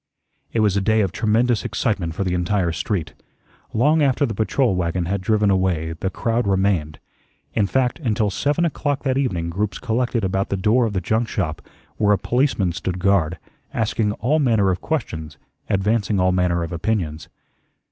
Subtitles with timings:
[0.51, 3.13] It was a day of tremendous excitement for the entire street.
[3.71, 6.97] Long after the patrol wagon had driven away, the crowd remained.
[7.53, 11.27] In fact, until seven o'clock that evening groups collected about the door of the junk
[11.27, 11.61] shop,
[11.97, 13.37] where a policeman stood guard,
[13.75, 15.37] asking all manner of questions,
[15.69, 17.27] advancing all manner of opinions.